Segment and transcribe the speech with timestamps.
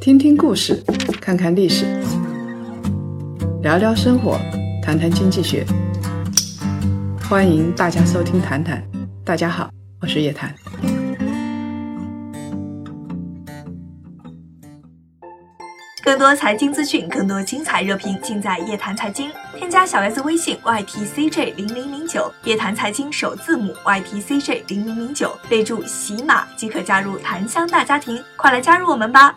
[0.00, 0.82] 听听故事，
[1.20, 1.84] 看看历史，
[3.62, 4.38] 聊聊生活，
[4.82, 5.66] 谈谈经济学。
[7.28, 8.82] 欢迎大家收听《谈谈》，
[9.24, 10.54] 大家好，我是叶檀。
[16.02, 19.30] 更多财经资讯，更多精彩热评，尽在叶檀财经。
[19.56, 29.34] 添加小 S 微信 ytcj 零零零九，叶檀财经首字母 ytcj 零零零九，备注喜马即可加入檀香大家庭，快来加入我们吧！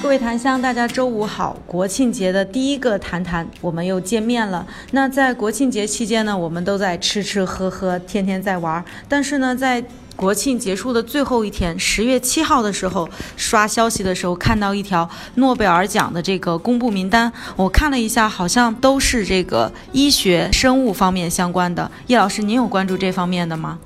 [0.00, 1.56] 各位檀香，大家周五好！
[1.66, 4.64] 国庆节的第一个谈谈，我们又见面了。
[4.92, 8.84] 那在国庆节期间呢，我们都在吃吃喝喝，天天在玩。
[9.08, 9.82] 但是呢，在
[10.16, 21.88] 国庆结束的最后一天，十月七号的时候，刷消息的时候看到一条诺贝尔奖的这个公布名单，我看了一下，好像都是这个医学生物方面相关的。
[22.06, 23.78] 叶老师，您有关注这方面的吗？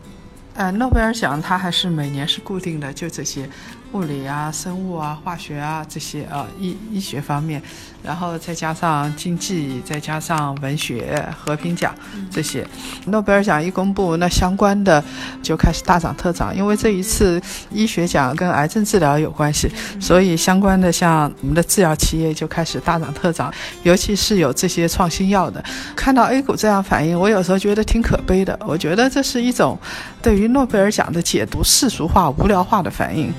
[0.55, 3.49] 呃，诺贝尔奖它还是每年是固定的，就这些。
[3.93, 7.61] 物理啊、生物啊、化学啊这些啊医医学方面，
[8.05, 11.95] 然后再加上经济，再加上文学、和平奖
[12.31, 12.67] 这些，
[13.07, 15.03] 诺贝尔奖一公布，那相关的
[15.43, 16.57] 就开始大涨特涨。
[16.57, 19.69] 因为这一次医学奖跟癌症治疗有关系，
[20.01, 25.63] 所以相关的像我们的制药企业就开始大涨特涨，尤其是有这些创新药的。
[25.97, 28.59] 看到 A 股这样反应，我有时候觉得挺可悲的。
[28.65, 29.77] 我觉得这是一种
[30.23, 33.33] 对于诺贝尔奖的解读世俗化、无聊化的反应。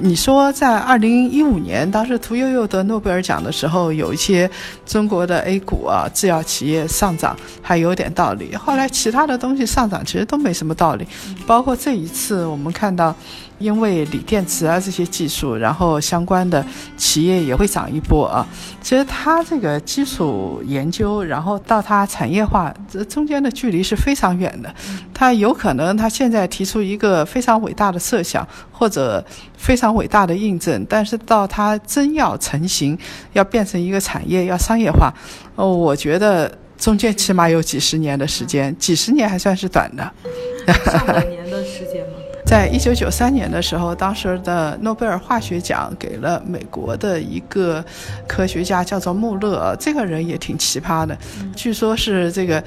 [0.00, 4.48] 你说在二零一五年，当时屠呦呦得诺贝尔奖的时候，有一些
[4.86, 8.54] 中国的 A 股啊，制药企业上涨还有点道理。
[8.54, 11.06] 后来其他的东西上涨其实都没什么道理，
[11.46, 13.14] 包括这一次我们看到。
[13.58, 16.64] 因为锂电池啊这些技术，然后相关的
[16.96, 18.46] 企业也会涨一波啊。
[18.80, 24.74] 其实它这个基础研究，然后到它产业化，这中间的距离是非常远的。
[25.12, 29.24] 它有可能它现在提出一个非常伟大的设想或者
[29.56, 32.96] 非常伟大的印证，但是到它真要成型，
[33.32, 35.12] 要变成一个产业，要商业化，
[35.56, 40.12] 哦，我觉得中间起码有几十年的时间，几十年还算是短的。
[42.48, 47.84] 在一九九三年的时候，当时的诺贝尔化学奖给了美国的一个
[48.26, 49.76] 科学家，叫做穆勒。
[49.78, 51.14] 这个人也挺奇葩的，
[51.54, 52.64] 据说是这个。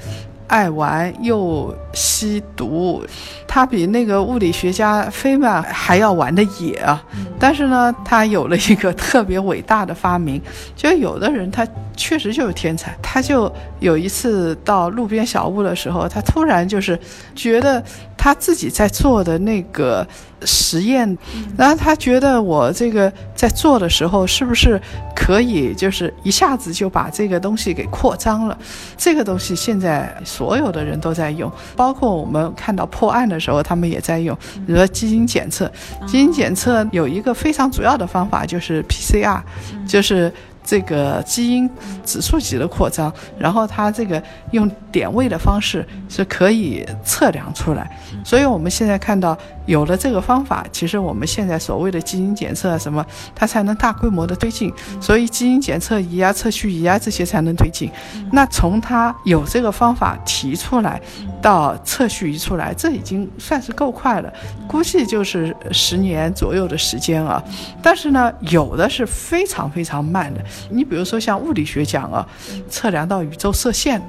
[0.48, 3.02] 爱玩又吸毒，
[3.48, 7.02] 他比那个物理学家费曼还要玩的野啊！
[7.38, 10.38] 但是呢，他有了一个特别伟大的发明，
[10.76, 11.66] 就有的人他
[11.96, 12.94] 确实就是天才。
[13.00, 13.50] 他就
[13.80, 16.98] 有一次到路边小屋的时候，他突然就是
[17.34, 17.82] 觉得
[18.22, 20.06] 他自己在做的那个。
[20.44, 21.16] 实验，
[21.56, 24.80] 然后他觉得我这个在做的时候，是不是
[25.14, 28.58] 可以就是一下子就把这个东西给扩张了？
[28.96, 34.36] 这个东西现在所有的人都在用，包括我们看到破案的时候，他们也在用。
[34.66, 35.70] 比如说基因检测，
[36.08, 39.40] 基因检测有一个非常主要的方法就是 PCR，
[39.86, 40.32] 就是。
[40.64, 41.68] 这个基因
[42.04, 47.90] 指数级的扩张，然后它这个用点位的方式是可以测量出来，
[48.24, 49.36] 所以我们现在看到
[49.66, 57.90] 有了这个方法，其实我们现在所谓的基因检测什么，它才能大规模的推进，所以基因检测仪啊、测序仪啊这些才能推进。
[58.32, 61.00] 那从它有这个方法提出来
[61.40, 64.32] 到测序仪出来，这已经算是够快了，
[64.66, 67.42] 估计就是十年左右的时间啊。
[67.82, 70.40] 但是呢，有的是非常非常慢的。
[70.70, 72.26] 你比如说像物理学讲啊，
[72.68, 74.06] 测量到宇宙射线的，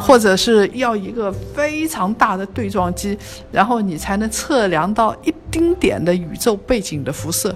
[0.00, 3.16] 或者是要一个非常大的对撞机，
[3.52, 7.54] 然后你才能测量到一丁点的宇宙背景的辐射。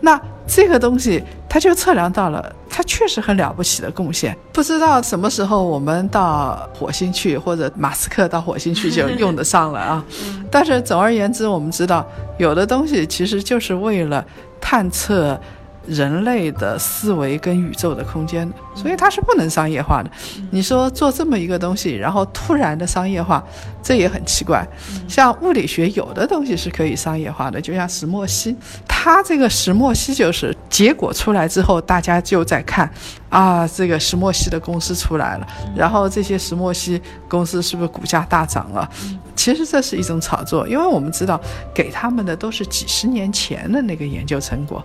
[0.00, 4.36] 那这个东西它就测量到了，它确实很了不起的贡献。
[4.52, 10.04] 不知道什么时候我们到火星去，或者马斯克到火星去就用得上了啊。
[10.50, 12.06] 但是总而言之，我们知道
[12.38, 14.24] 有的东西其实就是为了
[14.60, 15.38] 探测。
[15.86, 20.10] 人类的思维跟宇宙的空间的，所以它是不能商业化的。
[20.50, 23.42] 你说做这么一个东西，然后突然的商业化，
[23.82, 24.66] 这也很奇怪。
[25.08, 28.56] 像物理学有的东西是可以商业化的，就像石墨烯，
[28.86, 32.88] 它这个石墨烯就是结果出来之后，大家就在看
[33.28, 35.46] 啊，这个石墨烯的公司出来了，
[35.76, 38.88] 然后这些石墨烯公司是不是股价大涨了？
[39.34, 41.40] 其实这是一种炒作，因为我们知道
[41.74, 44.84] 给他们的都是几十年前的那个研究成果。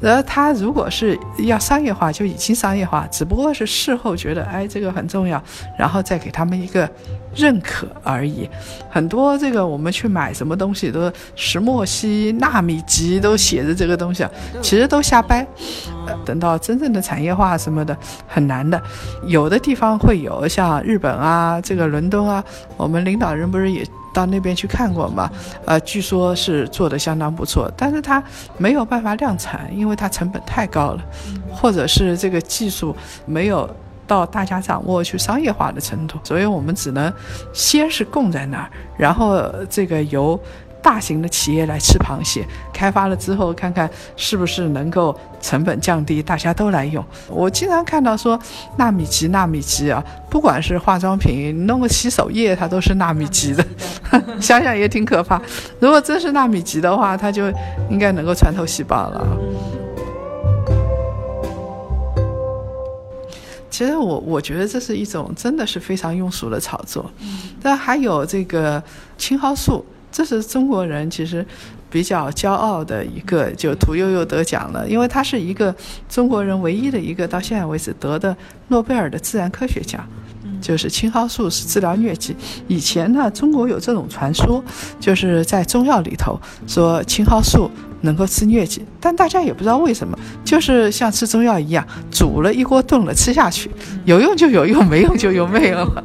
[0.00, 5.42] 然后他如果是要商业化，就已经商业化，只不过是事后觉得，哎，这个很重要，
[5.78, 6.88] 然后再给他们一个
[7.34, 8.48] 认可而已。
[8.90, 14.26] 很多这个我们去买什么东西，都石墨烯、纳米级都写着这个东西，
[14.62, 15.46] 其实都瞎掰。
[16.24, 17.96] 等到真正的产业化什么的，
[18.26, 18.80] 很难的。
[19.26, 22.42] 有的地方会有，像日本啊，这个伦敦啊，
[22.76, 25.30] 我们领导人不是也到那边去看过嘛，
[25.64, 28.22] 呃，据说是做的相当不错，但是它
[28.58, 31.02] 没有办法量产，因为它成本太高了，
[31.52, 32.94] 或者是这个技术
[33.26, 33.68] 没有
[34.06, 37.12] 到大家掌握去商业化的程度，所以我们只能
[37.52, 40.40] 先是供在那儿，然后这个由。
[40.82, 47.04] 大型的企业来吃螃蟹，开发了之后，看看是不是能够成本降低，大家都来用。
[47.28, 48.38] 我经常看到说
[48.76, 53.64] 纳米级、纳米级啊，不管是化妆品，弄个洗手液，它都是纳米级的，
[54.40, 55.40] 想想也挺可怕。
[55.78, 57.52] 如果真是纳米级的话，它就
[57.90, 59.38] 应该能够穿透细胞了。
[63.70, 67.10] 其实我我觉得这是一种真的是非常庸俗的炒作。
[67.62, 68.82] 但还有这个
[69.18, 69.84] 青蒿素。
[70.10, 71.44] 这是中国人其实
[71.88, 75.74] 比较骄傲的一个，就屠呦呦得奖了，因为他是一个
[76.08, 78.36] 中国人唯一的一个到现在为止得的
[78.68, 80.06] 诺贝尔的自然科学奖，
[80.60, 82.34] 就是青蒿素是治疗疟疾。
[82.68, 84.62] 以前呢，中国有这种传说，
[84.98, 87.70] 就是在中药里头说青蒿素。
[88.02, 93.70] 能够治疟疾，但大家也不知道为什么，就是像吃中药一样，煮了一锅炖了吃下去，
[94.06, 96.02] 有用就有用，没用就有没用了，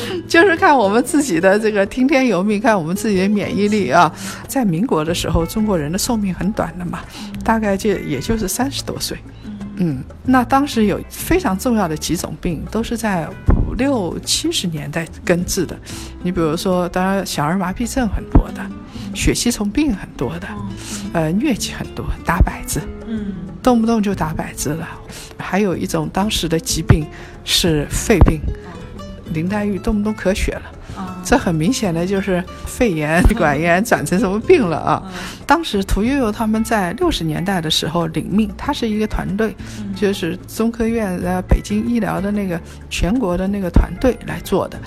[0.28, 4.12] 就是看我们自己的这个听天由命，看我们自己的免疫力啊。
[4.46, 7.00] 在民国的时候，中国人的寿命很短的嘛，
[7.44, 9.18] 大概就也就是三十多岁。
[9.76, 13.28] 嗯，那当时有非常重要的几种病，都是在
[13.68, 15.78] 五六七十年代根治的。
[16.22, 18.60] 你比如说，当然小儿麻痹症很多的。
[19.14, 20.46] 血吸虫病很多的，
[21.12, 24.86] 呃，疟疾很多，打摆子，嗯，动不动就打摆子了。
[25.38, 27.04] 还有一种当时的疾病
[27.42, 28.40] 是肺病，
[29.32, 30.62] 林黛玉动不动咳血了，
[31.24, 35.02] 这很明显的就是肺炎、 管炎转成什么病了啊！
[35.46, 39.54] 当时屠呦呦他们在六十年代的时候领命，他是一个团队，
[39.94, 44.78] 就是中科院呃北京医疗的那个全国的那个团队来做的。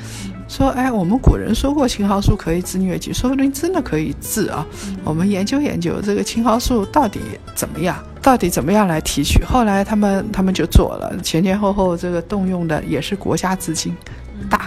[0.48, 4.66] 说，哎，我们古人说过青蒿素可以治疟疾，说不定真的可以治啊。
[5.06, 7.22] 我们研究研究这个青蒿素到底
[7.56, 9.42] 怎么样，到底怎么样来提取。
[9.46, 13.96] 后来他们他们就做了，前前后后这个动用的也是国家资金。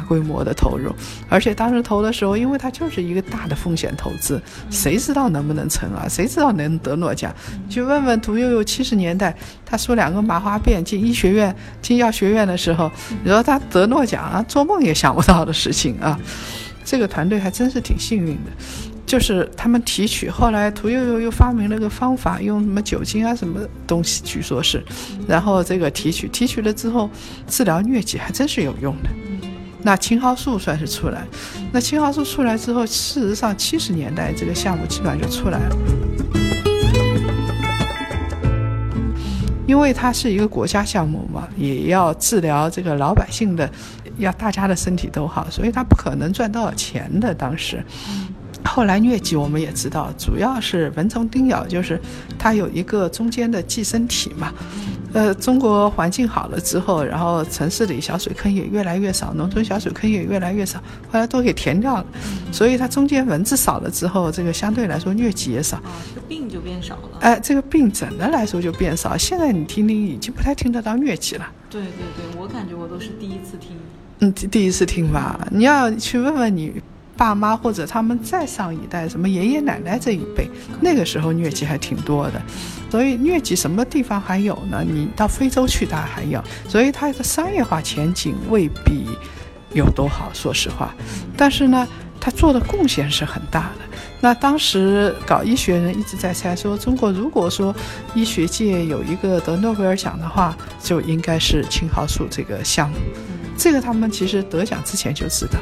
[0.05, 0.95] 规模的投入，
[1.29, 4.41] 而且当时投的时候，因为它就是一个大的风险投资，
[4.71, 6.07] 谁知道能不能成啊？
[6.09, 7.35] 谁知道能得诺奖？
[7.69, 9.35] 去问问屠呦呦，七十年代
[9.65, 12.91] 他说两个麻花辫进医学院、进药学院的时候，
[13.23, 16.19] 你说他得诺奖啊，做梦也想不到的事情啊！
[16.85, 18.51] 这个团队还真是挺幸运的，
[19.07, 24.85] 就是他们提取，后来屠呦呦又发明了个方法，用什么酒精啊什么东西，据说是，
[25.27, 27.09] 然后这个提取，提取了之后
[27.49, 29.09] 治疗疟疾还真是有用的。
[29.87, 31.27] 那青蒿素算是出来，
[31.71, 35.77] 那青蒿素出来之后，事实上七十年代这个项目基本上就出来了，
[39.67, 43.71] 因为它是一个国家项目嘛，也要治疗这个老百姓的，
[44.17, 47.35] 要大家的身体都好，所以它不可能赚多少钱的。
[47.35, 47.85] 当时，
[48.65, 52.01] 后来疟疾我们也知道，主要是蚊虫叮咬，就是
[52.39, 54.51] 它有一个中间的寄生体嘛。
[55.15, 62.07] 呃，中国环境好了之后，然后城市里小水坑也越来越少，农村小水坑也越来越少，后来都给填掉了。
[62.51, 67.19] 所以它中间蚊子少了之后，这个相对来说疟疾也少，啊，这病就变少了。
[67.21, 69.17] 哎，这个病整的来说就变少。
[69.17, 71.49] 现在你听听，已经不太听得到疟疾了。
[71.71, 73.77] 对对对，我感觉我都是第一次听。
[74.19, 75.47] 嗯，第一次听吧。
[75.51, 76.73] 你要去问问你
[77.17, 82.43] 爸妈或者他们再上一代，什么爷爷奶奶这一辈，那个时候疟疾还挺多的。
[82.91, 84.85] 所以疟疾什么地方还有呢？
[84.87, 86.43] 你到非洲去，它还有。
[86.69, 89.07] 所以它的商业化前景未必
[89.73, 90.95] 有多好，说实话。
[91.37, 91.87] 但是呢，
[92.21, 93.85] 它做的贡献是很大的。
[94.21, 97.75] 那当时搞医学人一直在猜，说中国如果说
[98.15, 102.97] 医学界有一个得诺贝尔奖的话，就应该是青蒿素这个项目。
[103.57, 105.59] 这个他们其实得奖之前就知道。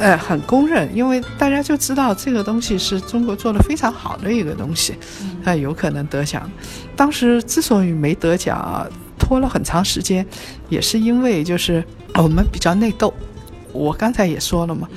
[0.00, 4.94] 呃，很公认，因为大家就知道这个东西是中国做的非常好的一个东西，
[5.44, 6.48] 啊，有可能得奖。
[6.94, 8.86] 当时之所以没得奖，
[9.18, 10.24] 拖了很长时间，
[10.68, 11.82] 也是因为就是
[12.14, 13.12] 我们比较内斗。
[13.72, 14.88] 我刚才也说了嘛，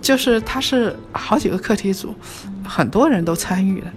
[0.00, 2.14] 就是它是好几个课题组，
[2.64, 3.92] 很多人都参与了。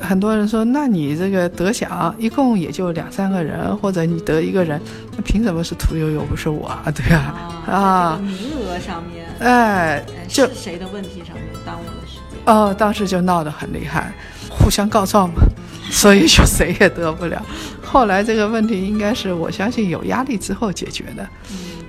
[0.00, 4.80] 很多人说，那你这个得奖一共也就两三个人，或者你得一个人，
[5.16, 6.70] 那凭什么是屠呦呦不是我？
[6.94, 12.38] 对啊，啊，名额上面，哎，就谁的问题上面耽误了时间。
[12.46, 14.12] 哦，当时就闹得很厉害，
[14.48, 15.42] 互相告状嘛，
[15.90, 17.44] 所以就谁也得不了。
[17.82, 21.26] 后来这个问题应该是我相信有压力之后解决的，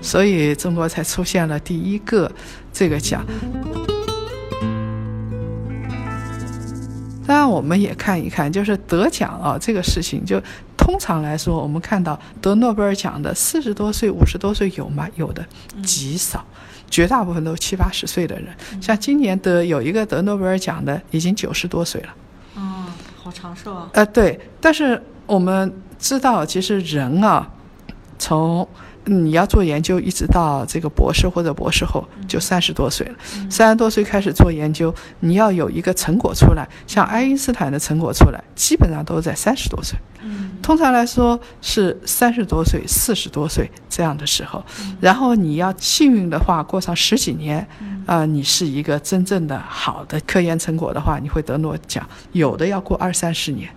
[0.02, 2.32] 所以中国才出现了第一个
[2.72, 3.26] 这个奖。
[7.30, 10.42] 当然，我们也看一看，就是得奖啊这个事情，就
[10.76, 15.08] 通常来说，我们看到得诺贝尔奖的四十多岁、五十多岁有吗？
[15.16, 15.46] 有的
[15.84, 16.44] 极少，
[16.90, 18.48] 绝大部分都七八十岁的人。
[18.82, 22.08] 像今年得有一个得诺贝尔奖的，已经九十多岁了。
[22.56, 23.88] 嗯，好长寿啊。
[23.94, 27.48] 呃，对，但是我们知道，其实人啊，
[28.18, 28.68] 从
[29.06, 33.16] 你要做研究，一直到这个博士或者博士后，就三十多岁了。
[33.50, 39.98] 三十多岁开始做研究，你要有一个成果出来，像爱因斯坦的成果出来，基本上都在三十多岁。
[40.62, 44.64] 通常来说是三十多岁、四十多岁这样的时候。
[45.00, 47.66] 然后你要幸运的话，过上十几年，
[48.06, 52.08] 啊，你是一个真正的好的科研成果的话，你会得诺奖。
[52.34, 53.70] 有的要过二三十年。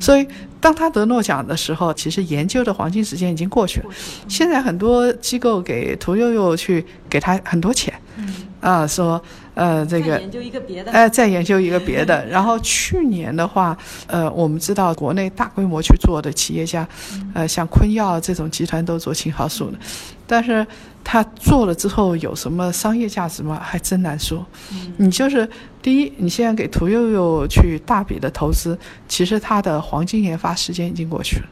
[0.00, 0.26] 所以
[0.64, 3.86] 当他得诺奖的时候，其实研究的黄金时间已经过去了。
[4.26, 7.92] 现在很多机构给屠呦呦去给他很多钱，
[8.60, 12.24] 啊，说呃这个研究一个别的，哎，再研究一个别的。
[12.32, 16.88] 然后去年的话，呃，我们知道国内大规模去做的企业家，
[17.34, 19.76] 呃，像昆药这种集团都做青蒿素的，
[20.26, 20.66] 但是
[21.02, 23.60] 他做了之后有什么商业价值吗？
[23.62, 24.44] 还真难说。
[24.96, 25.48] 你就是
[25.82, 31.46] 第一，你现在给屠呦呦去大笔的投资，其实它的黄金研发时间已经过去了。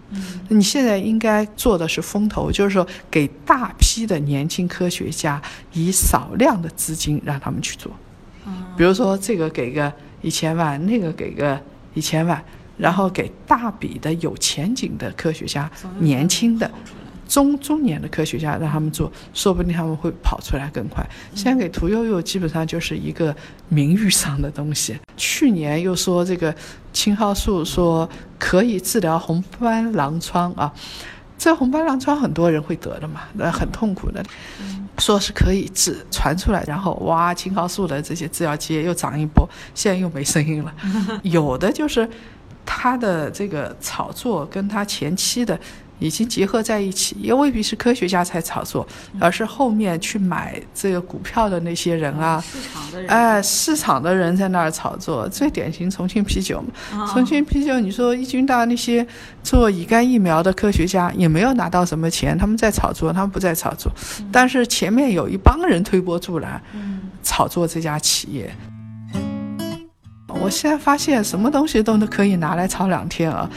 [0.49, 5.41] 你现在应该做的是风投，就是说给大批的年轻科学家
[5.73, 7.93] 以少量的资金让他们去做。
[8.77, 11.61] 比如说这个给个一千万，那个给个
[11.93, 12.43] 一千万，
[12.79, 16.71] 然后给大笔的有前景的科学家，年轻的。
[17.33, 21.03] 中中年的科学家让他们做，说不定他们会跑出来更快。
[21.35, 23.35] 现在给屠呦呦基本上就是一个
[23.71, 24.95] 名誉上的东西。
[25.17, 26.55] 去年又说这个
[26.93, 28.07] 青蒿素说
[28.39, 30.71] 可以治疗红斑狼疮啊，
[31.39, 34.23] 这红斑狼疮很多人会得的嘛，那很痛苦的，
[34.99, 40.75] 说是可以治，传出来，然后哇，青蒿素的这些制药企业又涨一波，现在又没声音了。
[41.25, 42.07] 有的就是
[42.67, 45.59] 他的这个炒作跟他前期的。
[46.03, 48.87] 已经结合在一起，也未必是科学家才炒作，
[49.21, 55.29] 而是后面去买这个股票的那些人啊，市场的人，哎，市场的人在那儿炒作。
[55.29, 59.07] 最典型重庆啤酒嘛，重庆啤酒，你说一军大那些
[59.43, 63.91] 做乙肝疫苗的科学家也没有拿到什么钱，他们在炒作，他们不在炒作，
[64.33, 66.61] 但是前面有一帮人推波助澜，
[67.23, 68.53] 炒作这家企业。
[70.43, 73.49] 我现在发现什么东西都能可以拿来炒两天啊，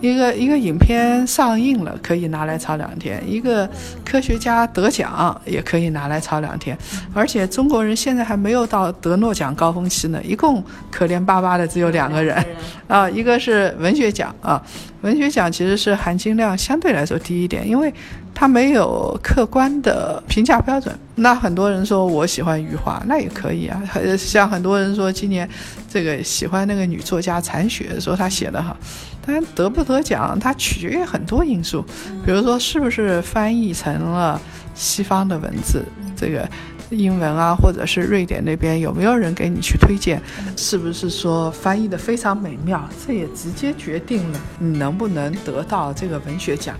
[0.00, 3.68] 一个一个影片上映了可以拿来炒两天，一个
[4.04, 6.76] 科学家得奖也可以拿来炒两天，
[7.14, 12.44] 而且中国人现在还没有到得诺奖高峰期呢，一共可怜巴巴的只有两个人，
[12.88, 14.62] 啊，一个是文学奖啊，
[15.00, 17.92] 文学奖其实是含金量相对来说低一点，因为。
[18.34, 23.80] 他没有客观的评价标准，那很多人说我喜欢余华，那也可以啊。
[24.18, 25.48] 像很多人说今年
[25.88, 28.76] 这个喜欢那个女作家残雪，说她写的好，
[29.24, 31.82] 但得不得奖，它取决于很多因素，
[32.26, 34.40] 比如说是不是翻译成了
[34.74, 35.84] 西方的文字，
[36.16, 36.48] 这个
[36.90, 40.20] 英文啊，或者是瑞典那边有没有人给你去推荐，
[40.56, 46.76] 是不是说翻译的非常美妙，这也直接决定了你能不能得到这个文学奖。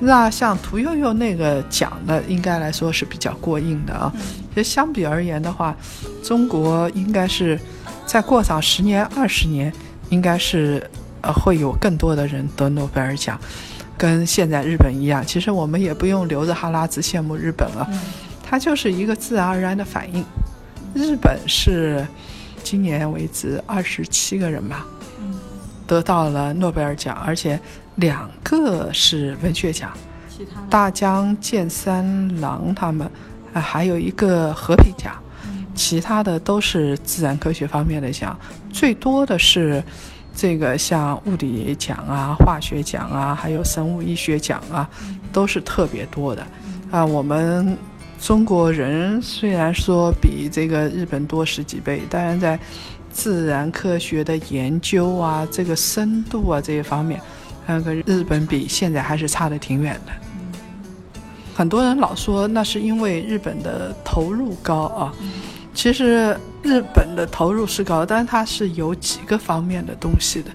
[0.00, 4.12] 那像屠呦呦那个奖呢，应该来说是比较过硬的啊。
[4.54, 5.76] 其实相比而言的话，
[6.22, 7.58] 中国应该是
[8.06, 9.72] 再过上十年、二十年，
[10.10, 10.88] 应该是
[11.20, 13.38] 呃会有更多的人得诺贝尔奖，
[13.96, 15.24] 跟现在日本一样。
[15.26, 17.88] 其实我们也不用留着哈喇子羡慕日本了，
[18.42, 20.24] 它就是一个自然而然的反应。
[20.94, 22.06] 日本是
[22.62, 24.86] 今年为止二十七个人吧，
[25.88, 27.58] 得到了诺贝尔奖，而且。
[27.98, 29.90] 两个是文学奖，
[30.70, 33.10] 大江健三郎他们，
[33.52, 35.20] 啊，还有一个和平奖，
[35.74, 38.38] 其他的都是自然科学方面的奖，
[38.72, 39.82] 最多的是
[40.32, 44.88] 这个像物理奖啊、化学奖啊，还有生物医学奖啊，
[45.32, 46.46] 都是特别多的。
[46.92, 47.76] 啊，我们
[48.20, 52.56] 中国人虽然说比这个日本多十几倍，当然在
[53.12, 57.20] 自然科学的研究啊、这个深度啊这些方面。
[57.66, 60.12] 那个日本比现在还是差的挺远的。
[61.54, 65.12] 很多人老说那是因为日本的投入高啊，
[65.74, 70.50] 其实日本的投入是高，但是它是有几个方面的东西的。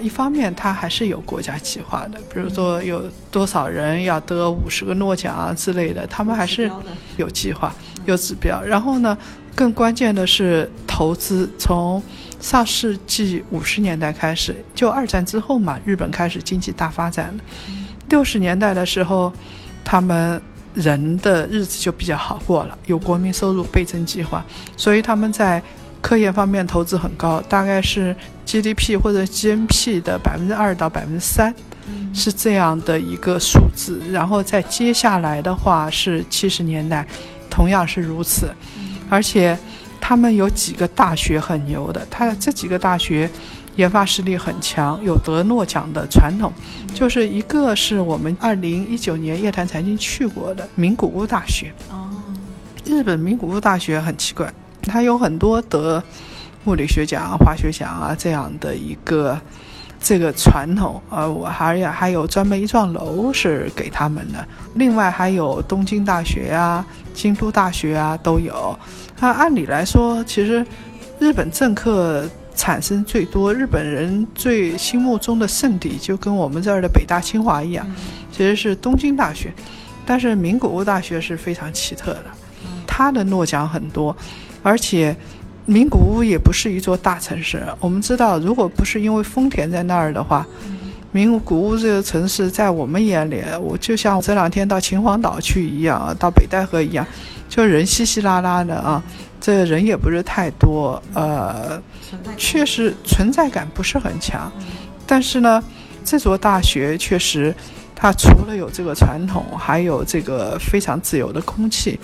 [0.00, 3.02] 一方面，它还是有国家计划的，比如说有
[3.32, 6.70] 多少人要得五十个诺奖啊之类的，他们还是
[7.16, 7.74] 有计划、
[8.06, 8.62] 有指标。
[8.62, 9.18] 然后呢，
[9.58, 12.00] 更关键的是投资从。
[12.40, 17.42] 上世纪五十年代开始，就二战之后嘛，日本开始经济大发展了。
[18.08, 19.32] 六十年代的时候，
[19.84, 20.40] 他们
[20.72, 24.44] 人的日子就比较好过了，有国民收入倍增计划，
[24.76, 25.60] 所以他们在
[26.00, 28.14] 科研方面投资很高，大概是
[28.46, 31.52] GDP 或者 GNP 的百分之二到百分之三，
[32.14, 34.00] 是这样的一个数字。
[34.12, 37.04] 然后在接下来的话是七十年代。
[37.50, 38.54] 同样是如此，
[39.08, 39.58] 而且
[40.00, 43.28] 他们有几个大学很牛的，他这几个大学
[43.76, 46.52] 研发实力很强，有得诺奖的传统。
[46.94, 51.72] 就是一个是我们二零一九年夜谈财经去过的名古屋大学。
[51.90, 52.10] 哦，
[52.84, 56.02] 日本名古屋大学很奇怪，它有很多得
[56.64, 59.38] 物理学奖、化学奖啊这样的一个
[60.00, 61.00] 这个传统。
[61.10, 64.46] 呃，我还有还有专门一幢楼是给他们的。
[64.74, 68.78] 另外还有东京大学啊、京都大学啊都有。
[69.20, 70.64] 那按理来说，其实
[71.18, 72.24] 日本政客
[72.54, 77.86] 产生最多，日本人最心目中的圣地，就跟我们这儿的北大、清华一样，
[78.32, 79.52] 其实是东京大学。
[80.06, 82.24] 但是名古屋大学是非常奇特的，
[82.86, 84.16] 它的诺奖很多，
[84.62, 85.14] 而且
[85.68, 87.62] 名古屋也不是一座大城市。
[87.78, 90.46] 我们知道，如果不是因为丰田在那儿的话，
[91.12, 97.06] 名古屋这个城市在我们眼里，我就像这两天到秦皇岛去一样，到北戴河一样，
[97.50, 99.02] 就人稀稀拉拉的啊，
[99.38, 101.78] 这人也不是太多，呃，
[102.38, 104.50] 确实存在感不是很强。
[105.06, 105.62] 但是呢，
[106.02, 107.54] 这座大学确实。
[108.00, 111.98] 它除了有这个传统，还有这个非常自由的空气，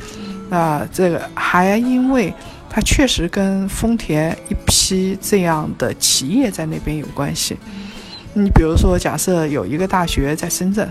[0.50, 2.34] 那这个还因为
[2.74, 7.56] 它确实跟丰田一批这样的企业在那边有关系。
[8.32, 10.90] 你比如说，假设有一个大学在深圳，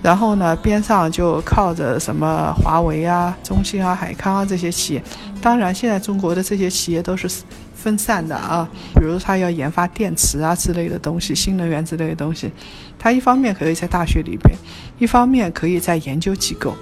[0.00, 5.02] 然后呢边上就靠着什么华为啊、中兴啊、海康啊这些企业。
[5.42, 7.28] 当然，现在中国的这些企业都是。
[7.74, 12.50] 分散的啊，比如他要研发电池啊之类的东西，新能源之类的东西，
[12.98, 14.56] 他一方面可以在大学里边，
[14.98, 16.74] 一方面可以在研究机构，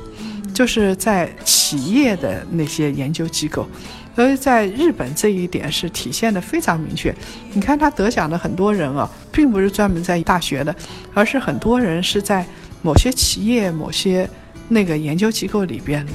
[0.55, 3.69] 就是在企业的那些研究机构，
[4.15, 7.15] 所以在日本这一点是体现的非常明确。
[7.53, 10.75] 你看他得奖的很多人啊，并不是专门在大学的，
[11.13, 12.45] 而是很多人是在
[12.83, 14.29] 某些企业、某些
[14.69, 16.13] 那个研究机构里边的，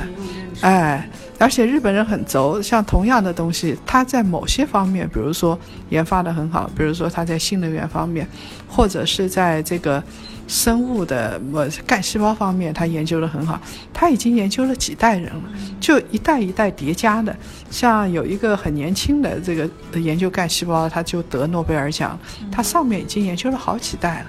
[0.62, 1.10] 哎。
[1.42, 8.28] 而且日本人很轴，像同样的东西，他在某些方面，比如说研发的很好，比如说他在新能源方面，
[8.68, 10.04] 或者是在这个
[10.50, 13.58] 生物的么干细胞方面，他研究的很好。
[13.94, 15.44] 他已经研究了几代人了，
[15.80, 17.34] 就一代一代叠加的。
[17.72, 22.20] 像有一个很年轻的这个研究干细胞，他就得诺贝尔奖，
[22.52, 24.26] 他上面已经研究了好几代了。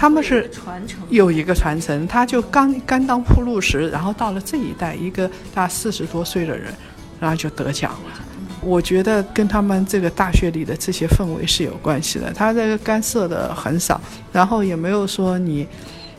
[0.00, 6.72] 他们是传承，有一个传承，他就刚刚当铺路石，然后到了这一代，一个大四十多岁的人，
[7.20, 8.24] 然后就得奖了。
[8.62, 12.32] 我觉得跟他们这个大学里的这些氛围是有关系的。
[12.32, 14.00] 他这个干涉的很少，
[14.32, 15.68] 然后也没有说你，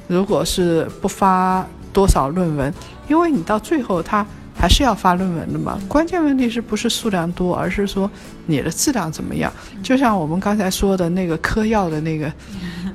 [0.06, 2.72] 如果是不发多少论文，
[3.08, 4.24] 因为你到最后他
[4.62, 5.80] 还是要发论文的嘛。
[5.88, 8.10] 关键问题是不是数量多，而是说
[8.46, 9.52] 你的质量怎么样？
[9.82, 12.32] 就像我们刚才说的那个嗑药的那个。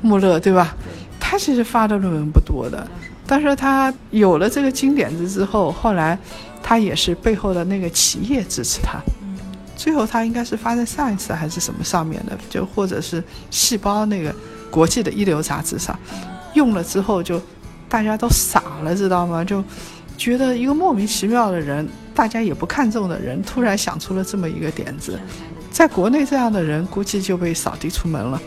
[0.02, 0.76] 穆勒 对吧？
[1.18, 2.86] 他其实发的论文不多的，
[3.26, 6.16] 但是他有了这个金点子之后，后来
[6.62, 9.00] 他也是背后的那个企业支持他。
[9.74, 14.32] 最后他应该是发在 Science 还是什么上面的，就或者是细胞那个
[14.70, 15.98] 国际的一流杂志上，
[16.54, 17.40] 用了之后就
[17.88, 19.42] 大家都傻了，知道吗？
[19.42, 19.64] 就
[20.16, 25.18] 觉得一个莫名其妙的人，大家也不看重的人，突然想出了这么一个点子。
[25.70, 28.42] 在国内，这样的人估计就被扫地出门了，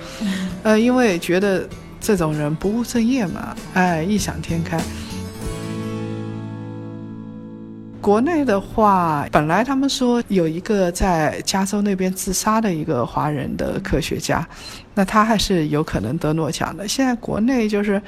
[0.63, 1.67] 呃，因为觉得
[2.01, 4.82] 这种人不务正业嘛，哎，异想天开。
[8.10, 14.43] 国内的话，本来他们说有一个在加州那边自杀的一个华人的科学家，
[14.95, 16.88] 那他还是有可能得诺奖的。
[16.88, 18.02] 现在国内就是，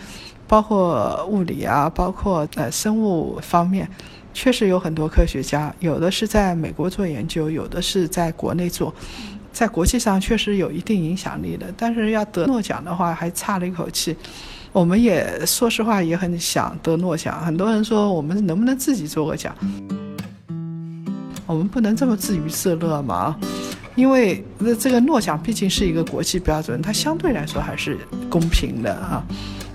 [0.48, 3.88] 包括物理啊，包括呃生物方面。
[4.34, 8.92] 确实有很多科学家，有的是在美国做研究，有的是在国内做，
[9.54, 11.68] 在国际上确实有一定影响力的。
[11.78, 14.18] 但是要得诺奖的话，还差了一口气。
[14.74, 19.54] 我们也说实话也很想得诺奖，很多人说我们能不能自己做个奖？
[21.46, 23.36] 我们不能这么自娱自乐嘛？
[23.96, 27.98] 因为那这个诺奖毕竟是一个国际标准，它相对来说还是
[28.30, 29.22] 公平的啊。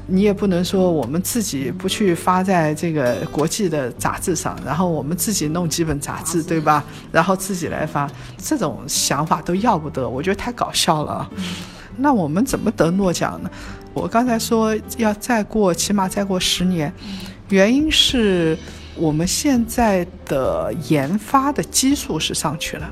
[0.06, 6.82] 你也不能说我们自己不去发在这个国际的杂志上，然后我们自己弄几本杂志，对吧？
[7.12, 11.28] 然后自己来发，这种想法都要不得，我觉得太搞笑了。
[11.98, 13.50] 那我们怎么得诺奖呢？
[13.96, 16.92] 我刚才说要再过，起码再过十年，
[17.48, 18.56] 原因是
[18.94, 22.90] 我们现在的研发的基数是上去了。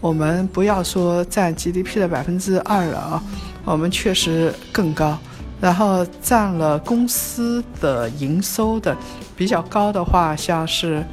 [0.00, 3.22] 我们不要说占 GDP 的百分之二了啊，
[3.64, 5.18] 我们确实更高。
[5.60, 8.96] 然后占了公司的营收的
[9.36, 11.04] 比较高的话，像是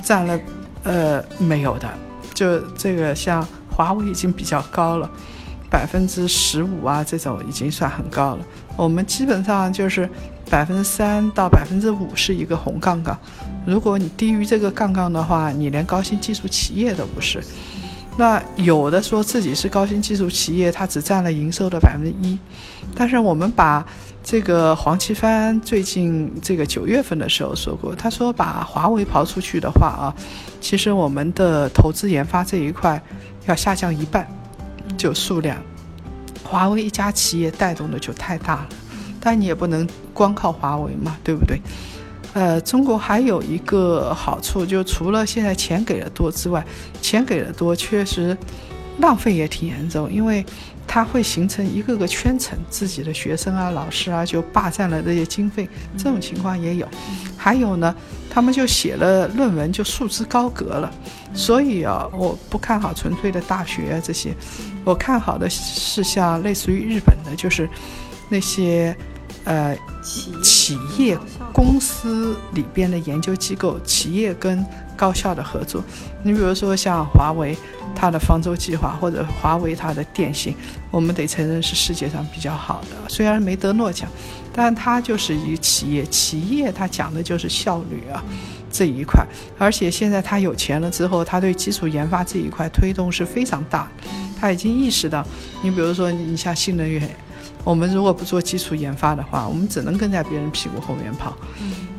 [0.00, 0.40] 占了
[0.84, 1.88] 呃没有的，
[2.32, 5.10] 就这个像华为已经比较高了，
[5.68, 8.44] 百分之十五啊这种已经算很高了。
[8.80, 10.08] 我们基本上就是
[10.48, 13.18] 百分之三到百分之五是一个红杠杠。
[13.66, 17.44] 如果你低于这个杠杠的话，你连高新技术企业都不是。
[18.16, 22.38] 那有的说自己是高新技术企业，它只占了营收的百分之一。
[22.94, 23.84] 但是我们把
[24.24, 30.08] 这个黄奇帆最近这个九月份的时候说过，他说把华为刨出去的话啊，
[30.58, 32.98] 其实我们的投资研发这一块
[33.44, 34.26] 要下降一半，
[34.96, 35.54] 就数量。
[36.50, 38.68] 华为一家企业带动的就太大了，
[39.20, 41.60] 但你也不能光靠华为嘛，对不对？
[42.32, 46.64] 呃，中国还有一个好处，就除了现在钱给的多之外，
[47.00, 48.36] 钱给的多确实
[48.98, 50.44] 浪费也挺严重，因为
[50.92, 56.88] 它会形成一个个圈层，自己的学生啊、老师啊就霸占了这些经费，这种情况也有。
[57.36, 57.94] 还有呢，
[58.28, 60.92] 他们就写了论文就束之高阁了，
[61.32, 64.34] 所以啊，我不看好纯粹的大学啊这些，
[64.84, 67.68] 我看好的是像类似于日本的，就是
[68.28, 68.96] 那些。
[69.44, 71.18] 呃，企业
[71.50, 75.82] 公司里边的研究机构，企业跟高校的合作，
[76.22, 77.56] 你比如说像华为，
[77.94, 80.54] 它的方舟计划，或者华为它的电信，
[80.90, 83.08] 我们得承认是世界上比较好的。
[83.08, 84.08] 虽然没得诺奖，
[84.52, 88.22] 但它就是一企业，企业它讲的就是效率啊
[88.70, 89.24] 这一块。
[89.58, 93.90] 而且现在它有钱了之后，它对基础研发这一块推动是非常大，
[94.40, 95.26] 他已经意识到，
[95.62, 97.08] 你比如说你像新能源。
[97.62, 101.36] 我们如果不做基础研发的话，我们只能跟在别人屁股后面跑。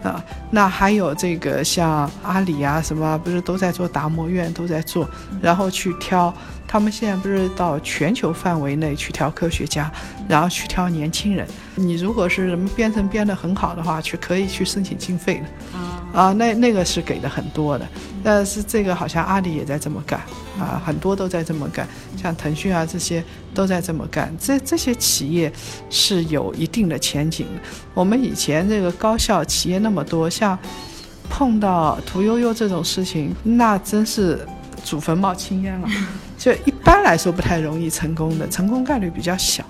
[0.03, 5.09] 啊，那还有这个像阿里啊什么，不是都在做达摩院，都在做，
[5.41, 6.33] 然后去挑。
[6.67, 9.91] 他们现在不是到全球范围内去挑科学家，
[10.27, 11.45] 然后去挑年轻人。
[11.81, 16.19] 你如果是什么编程编得很好的话，去可以去申请经费的。
[16.19, 17.87] 啊，那那个是给的很多的。
[18.23, 20.19] 但是这个好像阿里也在这么干
[20.59, 21.87] 啊，很多都在这么干，
[22.21, 24.33] 像腾讯啊这些都在这么干。
[24.37, 25.51] 这这些企业
[25.89, 27.61] 是有一定的前景的。
[27.93, 30.57] 我们以前这个高校企业那么多，像
[31.29, 34.45] 碰到屠呦呦这种事情，那真是
[34.83, 35.87] 祖坟冒青烟了。
[36.37, 39.63] 就一般来说不太容易成功的，成功概率比较小。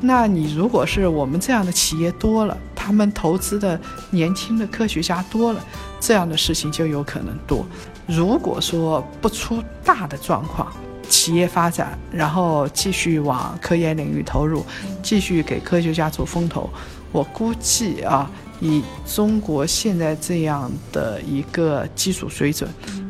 [0.00, 3.78] 那你如果是我们这样的企业多了，他们投资的
[4.10, 5.62] 年轻的科学家多了，
[6.00, 7.66] 这样的事情就有可能多。
[8.06, 10.72] 如果说不出大的状况，
[11.08, 14.64] 企业发展，然后继续往科研领域投入，
[15.02, 16.70] 继续给科学家做风投，
[17.12, 22.68] 我估计啊，以中国现在这样的一个基础水准，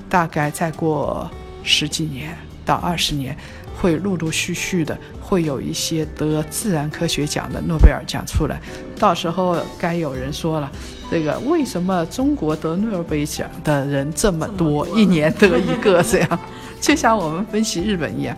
[0.09, 1.31] 大概再过
[1.63, 2.37] 十几年。
[2.63, 3.37] 到二十年，
[3.81, 8.61] 会陆陆续续的会有一些得自然科学奖的诺贝尔奖出来，
[8.99, 10.71] 到时候该有人说了，
[11.11, 16.39] 这个为什么中国得诺贝尔奖的人这么多，一年得一个这样，
[16.79, 18.37] 就像我们分析日本一样。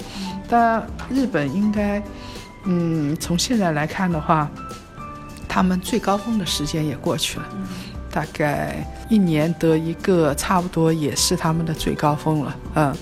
[0.48, 2.00] 但日本应该，
[2.64, 4.48] 嗯，从现在来看的话，
[5.48, 7.46] 他们最高峰的时间也过去了，
[8.12, 12.94] 大概一年得一个，差不多也是他们的最高峰了，嗯。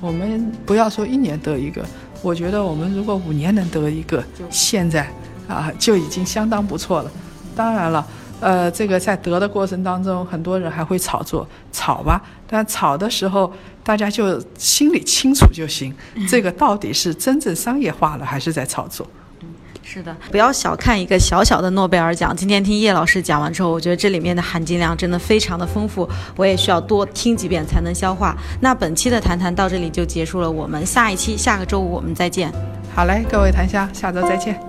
[0.00, 1.84] 我们不要说一年得一个，
[2.22, 5.08] 我觉得我们如果五年能得一个，现在
[5.48, 7.10] 啊就已经相当不错了。
[7.56, 8.06] 当然了，
[8.40, 12.22] 呃，这个在得的过程当中，很多人还会炒作，炒吧。
[12.46, 15.92] 但炒的时候，大家就心里清楚就行，
[16.28, 19.04] 这个到底是真正商业化了，还是在炒作？
[19.90, 22.36] 是的，不要小看一个小小的诺贝尔奖。
[22.36, 28.36] 今天听叶老师讲完之后，我觉得这里面的含金量真的非常的丰富，我也需要多听几遍才能消化。
[28.60, 32.52] 那本期的谈谈到这里就结束了，我们下一期下个周五我们再见。
[32.94, 34.67] 好嘞，各位檀香，下周再见。